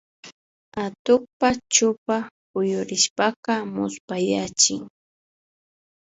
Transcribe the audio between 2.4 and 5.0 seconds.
kuyurishpaka muspayachin